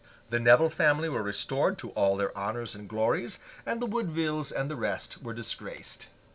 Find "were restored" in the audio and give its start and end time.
1.09-1.77